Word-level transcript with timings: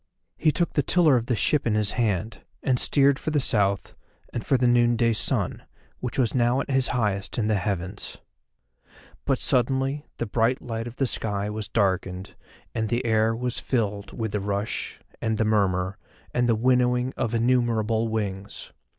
He 0.35 0.51
took 0.51 0.73
the 0.73 0.81
tiller 0.81 1.15
of 1.15 1.27
the 1.27 1.35
ship 1.35 1.67
in 1.67 1.75
his 1.75 1.91
hand, 1.91 2.41
and 2.63 2.79
steered 2.79 3.19
for 3.19 3.29
the 3.29 3.39
South 3.39 3.93
and 4.33 4.43
for 4.43 4.57
the 4.57 4.65
noonday 4.65 5.13
sun, 5.13 5.61
which 5.99 6.17
was 6.17 6.33
now 6.33 6.59
at 6.59 6.71
his 6.71 6.87
highest 6.87 7.37
in 7.37 7.45
the 7.45 7.53
heavens. 7.57 8.17
But 9.25 9.37
suddenly 9.37 10.07
the 10.17 10.25
bright 10.25 10.59
light 10.59 10.87
of 10.87 10.95
the 10.95 11.05
sky 11.05 11.51
was 11.51 11.67
darkened 11.67 12.33
and 12.73 12.89
the 12.89 13.05
air 13.05 13.35
was 13.35 13.59
filled 13.59 14.11
with 14.11 14.31
the 14.31 14.39
rush, 14.39 14.99
and 15.21 15.37
the 15.37 15.45
murmur, 15.45 15.99
and 16.33 16.49
the 16.49 16.55
winnowing 16.55 17.13
of 17.15 17.35
innumerable 17.35 18.07
wings. 18.07 18.73